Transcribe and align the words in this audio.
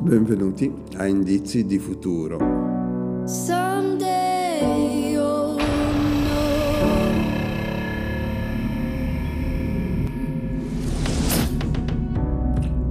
Benvenuti 0.00 0.72
a 0.96 1.06
Indizi 1.06 1.66
di 1.66 1.78
futuro. 1.78 2.38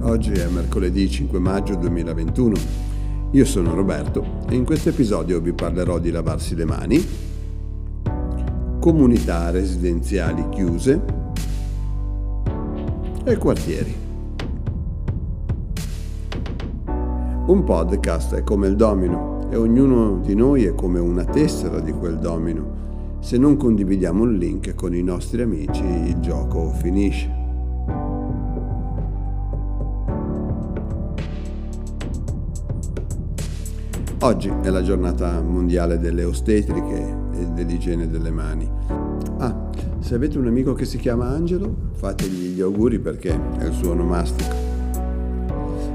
Oggi 0.02 0.30
è 0.30 0.46
mercoledì 0.46 1.10
5 1.10 1.40
maggio 1.40 1.74
2021. 1.74 2.54
Io 3.32 3.44
sono 3.44 3.74
Roberto 3.74 4.44
e 4.48 4.54
in 4.54 4.64
questo 4.64 4.90
episodio 4.90 5.40
vi 5.40 5.52
parlerò 5.52 5.98
di 5.98 6.12
lavarsi 6.12 6.54
le 6.54 6.64
mani, 6.64 7.04
comunità 8.78 9.50
residenziali 9.50 10.48
chiuse 10.50 11.15
e 13.28 13.36
quartieri. 13.38 13.92
Un 17.46 17.64
podcast 17.64 18.34
è 18.36 18.44
come 18.44 18.68
il 18.68 18.76
domino 18.76 19.48
e 19.50 19.56
ognuno 19.56 20.20
di 20.20 20.36
noi 20.36 20.64
è 20.64 20.76
come 20.76 21.00
una 21.00 21.24
tessera 21.24 21.80
di 21.80 21.90
quel 21.90 22.18
domino. 22.18 23.18
Se 23.18 23.36
non 23.36 23.56
condividiamo 23.56 24.22
un 24.22 24.34
link 24.34 24.76
con 24.76 24.94
i 24.94 25.02
nostri 25.02 25.42
amici 25.42 25.82
il 25.82 26.20
gioco 26.20 26.70
finisce. 26.70 27.28
Oggi 34.20 34.52
è 34.62 34.70
la 34.70 34.82
giornata 34.82 35.42
mondiale 35.42 35.98
delle 35.98 36.22
ostetriche 36.22 37.16
e 37.32 37.46
dell'igiene 37.54 38.08
delle 38.08 38.30
mani. 38.30 38.70
Ah, 39.38 39.66
se 40.06 40.14
avete 40.14 40.38
un 40.38 40.46
amico 40.46 40.72
che 40.72 40.84
si 40.84 40.98
chiama 40.98 41.26
Angelo, 41.26 41.74
fategli 41.94 42.54
gli 42.54 42.60
auguri 42.60 43.00
perché 43.00 43.36
è 43.58 43.64
il 43.64 43.72
suo 43.72 43.90
onomastico. 43.90 44.54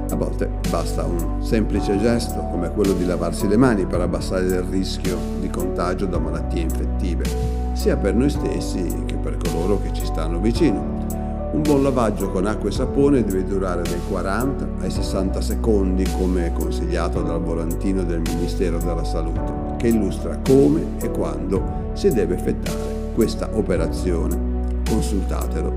A 0.10 0.16
volte 0.16 0.50
basta 0.70 1.06
un 1.06 1.42
semplice 1.42 1.98
gesto 1.98 2.38
come 2.52 2.72
quello 2.72 2.92
di 2.92 3.06
lavarsi 3.06 3.48
le 3.48 3.56
mani 3.56 3.86
per 3.86 4.02
abbassare 4.02 4.44
il 4.44 4.64
rischio 4.64 5.18
di 5.40 5.50
contagio 5.50 6.08
da 6.08 6.20
malattie 6.20 6.60
infettive, 6.60 7.24
sia 7.72 7.96
per 7.96 8.14
noi 8.14 8.30
stessi 8.30 8.84
che 9.06 9.16
per 9.16 9.38
coloro 9.38 9.80
che 9.82 9.94
ci 9.94 10.04
stanno 10.04 10.42
vicino. 10.42 11.08
Un 11.54 11.62
buon 11.62 11.82
lavaggio 11.82 12.32
con 12.32 12.48
acqua 12.48 12.68
e 12.68 12.74
sapone 12.74 13.24
deve 13.24 13.46
durare 13.46 13.84
dai 13.84 14.02
40 14.10 14.68
ai 14.82 14.92
60 14.92 15.40
secondi 15.40 16.06
come 16.18 16.52
consigliato 16.52 17.22
dal 17.22 17.42
volantino 17.42 18.04
del 18.04 18.20
Ministero 18.20 18.78
della 18.78 19.06
Salute, 19.06 19.78
che 19.78 19.88
illustra 19.88 20.38
come 20.46 20.98
e 21.00 21.10
quando 21.12 21.92
si 21.94 22.12
deve 22.12 22.36
effettuare 22.36 22.91
questa 23.22 23.50
operazione. 23.54 24.82
Consultatelo. 24.90 25.72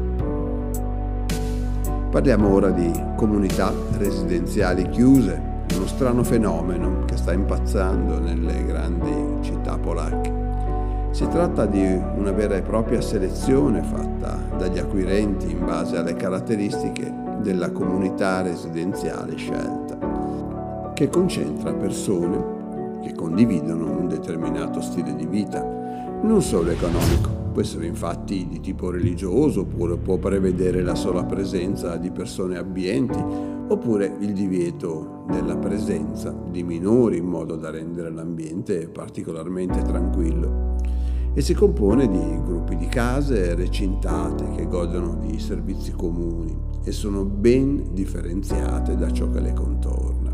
Parliamo 2.09 2.51
ora 2.51 2.71
di 2.71 2.91
comunità 3.17 3.71
residenziali 3.99 4.89
chiuse, 4.89 5.39
uno 5.75 5.87
strano 5.87 6.25
fenomeno 6.25 7.05
che 7.05 7.19
sta 7.19 7.35
impazzando 7.35 8.19
nelle 8.19 8.65
grandi 8.65 9.43
città 9.43 9.77
polacche. 9.77 10.33
Si 11.11 11.29
tratta 11.29 11.67
di 11.67 11.85
una 12.17 12.33
vera 12.33 12.57
e 12.57 12.63
propria 12.63 13.03
selezione 13.03 13.83
fatta 13.83 14.39
dagli 14.57 14.79
acquirenti 14.79 15.51
in 15.51 15.67
base 15.67 15.99
alle 15.99 16.15
caratteristiche 16.15 17.13
della 17.43 17.73
comunità 17.73 18.41
residenziale 18.41 19.37
scelta, 19.37 20.93
che 20.95 21.11
concentra 21.11 21.75
persone 21.75 23.03
che 23.03 23.13
condividono 23.13 23.91
un 23.91 24.09
determinato 24.09 24.81
stile 24.81 25.15
di 25.15 25.27
vita, 25.27 25.83
non 26.23 26.43
solo 26.43 26.71
economico, 26.71 27.31
può 27.53 27.63
essere 27.63 27.87
infatti 27.87 28.47
di 28.49 28.61
tipo 28.61 28.91
religioso 28.91 29.61
oppure 29.61 29.97
può 29.97 30.17
prevedere 30.17 30.83
la 30.83 30.95
sola 30.95 31.25
presenza 31.25 31.97
di 31.97 32.11
persone 32.11 32.57
abbienti 32.59 33.19
oppure 33.69 34.17
il 34.21 34.33
divieto 34.33 35.25
della 35.29 35.57
presenza 35.57 36.35
di 36.51 36.63
minori 36.63 37.19
in 37.19 37.27
modo 37.27 37.57
da 37.57 37.71
rendere 37.71 38.11
l'ambiente 38.11 38.89
particolarmente 38.89 39.83
tranquillo 39.83 40.77
e 41.33 41.41
si 41.41 41.55
compone 41.55 42.09
di 42.09 42.43
gruppi 42.45 42.77
di 42.77 42.87
case 42.87 43.55
recintate 43.55 44.51
che 44.55 44.67
godono 44.67 45.17
di 45.17 45.39
servizi 45.41 45.93
comuni 45.93 46.57
e 46.85 46.93
sono 46.93 47.25
ben 47.25 47.93
differenziate 47.93 48.97
da 48.97 49.11
ciò 49.11 49.29
che 49.31 49.41
le 49.41 49.53
contorna. 49.53 50.33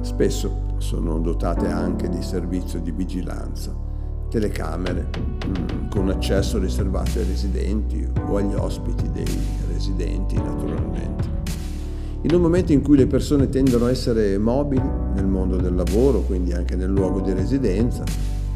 Spesso 0.00 0.68
sono 0.78 1.18
dotate 1.18 1.66
anche 1.66 2.08
di 2.08 2.22
servizio 2.22 2.80
di 2.80 2.92
vigilanza, 2.92 3.74
telecamere 4.30 5.08
mm, 5.46 5.88
con 5.90 6.08
accesso 6.08 6.58
riservato 6.58 7.18
ai 7.18 7.24
residenti 7.24 8.06
o 8.28 8.36
agli 8.36 8.54
ospiti 8.54 9.10
dei 9.10 9.26
residenti 9.70 10.36
naturalmente. 10.36 11.38
In 12.22 12.34
un 12.34 12.42
momento 12.42 12.72
in 12.72 12.82
cui 12.82 12.96
le 12.96 13.06
persone 13.06 13.48
tendono 13.48 13.86
a 13.86 13.90
essere 13.90 14.38
mobili 14.38 14.88
nel 15.14 15.26
mondo 15.26 15.56
del 15.56 15.74
lavoro, 15.74 16.20
quindi 16.20 16.52
anche 16.52 16.76
nel 16.76 16.90
luogo 16.90 17.20
di 17.20 17.32
residenza, 17.32 18.04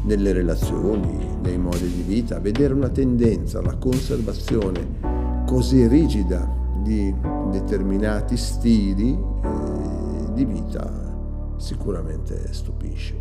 nelle 0.03 0.33
relazioni, 0.33 1.17
nei 1.41 1.57
modi 1.57 1.91
di 1.91 2.03
vita, 2.03 2.39
vedere 2.39 2.73
una 2.73 2.89
tendenza 2.89 3.59
alla 3.59 3.75
conservazione 3.75 5.43
così 5.47 5.87
rigida 5.87 6.47
di 6.83 7.13
determinati 7.51 8.37
stili 8.37 9.11
eh, 9.13 10.33
di 10.33 10.45
vita 10.45 11.55
sicuramente 11.57 12.53
stupisce. 12.53 13.15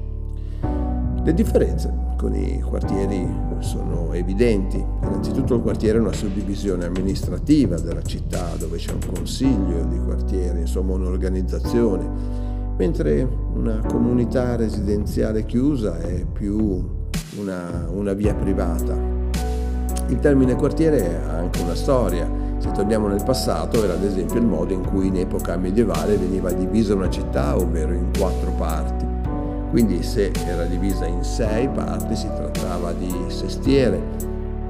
Le 1.24 1.32
differenze 1.32 2.03
con 2.24 2.34
i 2.34 2.58
quartieri 2.62 3.28
sono 3.58 4.14
evidenti. 4.14 4.82
Innanzitutto 5.02 5.56
il 5.56 5.60
quartiere 5.60 5.98
è 5.98 6.00
una 6.00 6.12
suddivisione 6.12 6.86
amministrativa 6.86 7.78
della 7.78 8.02
città 8.02 8.48
dove 8.58 8.78
c'è 8.78 8.92
un 8.92 9.12
consiglio 9.14 9.84
di 9.84 9.98
quartiere, 9.98 10.60
insomma 10.60 10.94
un'organizzazione 10.94 12.42
mentre 12.78 13.28
una 13.54 13.80
comunità 13.86 14.56
residenziale 14.56 15.44
chiusa 15.44 16.00
è 16.00 16.24
più 16.24 16.82
una, 17.36 17.86
una 17.92 18.14
via 18.14 18.34
privata. 18.34 18.96
Il 20.08 20.18
termine 20.18 20.56
quartiere 20.56 21.20
ha 21.26 21.36
anche 21.36 21.60
una 21.60 21.74
storia. 21.74 22.26
Se 22.56 22.70
torniamo 22.72 23.06
nel 23.06 23.22
passato 23.22 23.84
era 23.84 23.92
ad 23.92 24.02
esempio 24.02 24.40
il 24.40 24.46
modo 24.46 24.72
in 24.72 24.82
cui 24.82 25.08
in 25.08 25.18
epoca 25.18 25.58
medievale 25.58 26.16
veniva 26.16 26.50
divisa 26.50 26.94
una 26.94 27.10
città, 27.10 27.54
ovvero 27.54 27.92
in 27.92 28.10
quattro 28.16 28.50
parti. 28.52 29.03
Quindi 29.74 30.04
se 30.04 30.30
era 30.46 30.66
divisa 30.66 31.04
in 31.04 31.24
sei 31.24 31.68
parti 31.68 32.14
si 32.14 32.28
trattava 32.28 32.92
di 32.92 33.12
sestiere, 33.26 34.00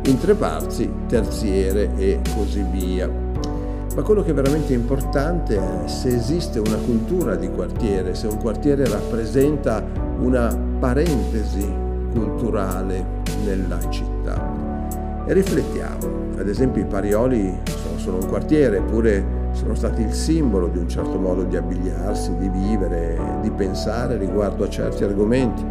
in 0.06 0.18
tre 0.18 0.32
parti 0.32 0.90
terziere 1.06 1.90
e 1.98 2.20
così 2.34 2.64
via. 2.72 3.06
Ma 3.06 4.00
quello 4.00 4.22
che 4.22 4.30
è 4.30 4.32
veramente 4.32 4.72
importante 4.72 5.56
è 5.56 5.88
se 5.88 6.08
esiste 6.08 6.58
una 6.58 6.78
cultura 6.86 7.36
di 7.36 7.50
quartiere, 7.50 8.14
se 8.14 8.28
un 8.28 8.38
quartiere 8.38 8.88
rappresenta 8.88 9.84
una 10.20 10.58
parentesi 10.78 11.70
culturale 12.10 13.04
nella 13.44 13.86
città. 13.90 15.22
E 15.26 15.34
riflettiamo, 15.34 16.38
ad 16.38 16.48
esempio 16.48 16.80
i 16.80 16.86
Parioli 16.86 17.54
sono 17.66 17.98
solo 17.98 18.16
un 18.22 18.26
quartiere, 18.26 18.78
eppure 18.78 19.43
sono 19.54 19.74
stati 19.74 20.02
il 20.02 20.12
simbolo 20.12 20.68
di 20.68 20.78
un 20.78 20.88
certo 20.88 21.18
modo 21.18 21.44
di 21.44 21.56
abbigliarsi, 21.56 22.36
di 22.36 22.48
vivere, 22.48 23.38
di 23.40 23.50
pensare 23.50 24.18
riguardo 24.18 24.64
a 24.64 24.68
certi 24.68 25.04
argomenti. 25.04 25.64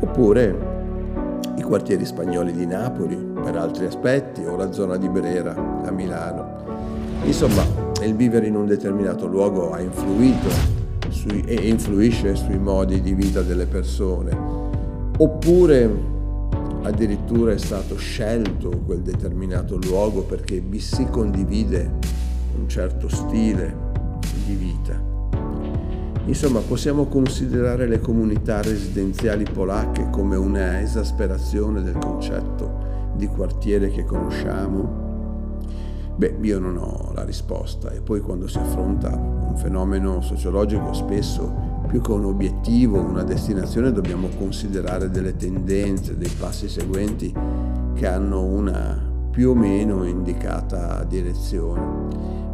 Oppure 0.00 0.70
i 1.56 1.62
quartieri 1.62 2.04
spagnoli 2.04 2.52
di 2.52 2.66
Napoli 2.66 3.14
per 3.16 3.56
altri 3.56 3.84
aspetti 3.84 4.44
o 4.44 4.56
la 4.56 4.72
zona 4.72 4.96
di 4.96 5.08
Brera 5.08 5.54
a 5.84 5.90
Milano. 5.90 6.60
Insomma, 7.24 7.62
il 8.02 8.16
vivere 8.16 8.46
in 8.46 8.56
un 8.56 8.66
determinato 8.66 9.26
luogo 9.26 9.70
ha 9.70 9.80
influito 9.80 10.48
sui, 11.10 11.42
e 11.42 11.68
influisce 11.68 12.34
sui 12.34 12.58
modi 12.58 13.00
di 13.00 13.12
vita 13.12 13.42
delle 13.42 13.66
persone, 13.66 14.36
oppure 15.18 16.10
addirittura 16.82 17.52
è 17.52 17.58
stato 17.58 17.96
scelto 17.96 18.70
quel 18.84 19.00
determinato 19.00 19.76
luogo 19.76 20.22
perché 20.22 20.60
vi 20.60 20.80
si 20.80 21.06
condivide 21.10 22.20
un 22.56 22.68
certo 22.68 23.08
stile 23.08 23.74
di 24.46 24.54
vita. 24.54 25.10
Insomma, 26.26 26.60
possiamo 26.60 27.06
considerare 27.06 27.86
le 27.88 28.00
comunità 28.00 28.62
residenziali 28.62 29.44
polacche 29.44 30.08
come 30.10 30.36
una 30.36 30.80
esasperazione 30.80 31.82
del 31.82 31.98
concetto 31.98 33.12
di 33.16 33.26
quartiere 33.26 33.90
che 33.90 34.04
conosciamo? 34.04 35.10
Beh, 36.14 36.36
io 36.42 36.58
non 36.58 36.76
ho 36.76 37.10
la 37.14 37.24
risposta 37.24 37.90
e 37.90 38.00
poi 38.00 38.20
quando 38.20 38.46
si 38.46 38.58
affronta 38.58 39.08
un 39.08 39.56
fenomeno 39.56 40.20
sociologico 40.20 40.92
spesso 40.92 41.70
più 41.88 42.00
che 42.00 42.12
un 42.12 42.24
obiettivo, 42.24 43.00
una 43.00 43.24
destinazione, 43.24 43.92
dobbiamo 43.92 44.28
considerare 44.38 45.10
delle 45.10 45.36
tendenze, 45.36 46.16
dei 46.16 46.30
passi 46.38 46.68
seguenti 46.68 47.34
che 47.94 48.06
hanno 48.06 48.44
una 48.44 49.11
più 49.32 49.50
o 49.50 49.54
meno 49.54 50.04
indicata 50.04 51.02
direzione. 51.04 51.80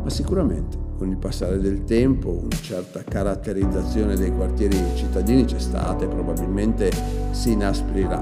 Ma 0.03 0.09
sicuramente 0.09 0.79
con 0.97 1.09
il 1.09 1.17
passare 1.17 1.59
del 1.61 1.85
tempo 1.85 2.31
una 2.31 2.57
certa 2.61 3.03
caratterizzazione 3.03 4.17
dei 4.17 4.33
quartieri 4.33 4.77
cittadini 4.95 5.45
c'è 5.45 5.59
stata 5.59 6.05
e 6.05 6.09
probabilmente 6.09 6.91
si 7.31 7.53
inasprirà 7.53 8.19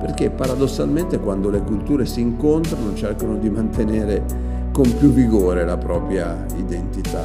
perché 0.00 0.30
paradossalmente 0.30 1.18
quando 1.18 1.50
le 1.50 1.60
culture 1.60 2.04
si 2.04 2.20
incontrano 2.20 2.94
cercano 2.94 3.36
di 3.36 3.48
mantenere 3.48 4.24
con 4.72 4.92
più 4.96 5.10
vigore 5.12 5.64
la 5.64 5.76
propria 5.76 6.44
identità. 6.56 7.24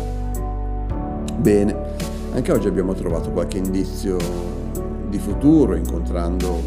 Bene, 1.38 1.76
anche 2.34 2.52
oggi 2.52 2.68
abbiamo 2.68 2.94
trovato 2.94 3.32
qualche 3.32 3.58
indizio 3.58 4.18
di 5.10 5.18
futuro 5.18 5.76
incontrando 5.76 6.62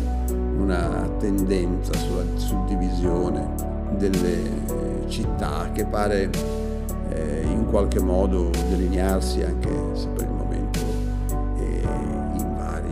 una 0.57 1.09
tendenza 1.19 1.93
sulla 1.93 2.25
suddivisione 2.37 3.78
delle 3.99 5.07
città 5.09 5.71
che 5.73 5.85
pare 5.85 6.31
eh, 7.11 7.43
in 7.45 7.67
qualche 7.69 8.01
modo 8.01 8.51
delinearsi 8.69 9.43
anche 9.43 9.69
se 9.95 10.07
per 10.09 10.25
il 10.25 10.33
momento 10.33 10.79
eh, 11.59 11.83
in, 12.39 12.55
vari, 12.57 12.91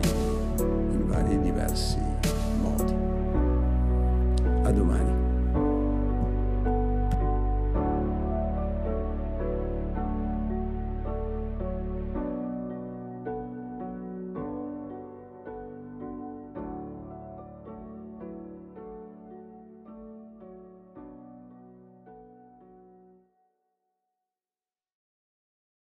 in 0.91 1.07
vari 1.07 1.41
diversi 1.41 1.97
modi. 2.61 2.93
A 4.63 4.71
domani. 4.71 5.16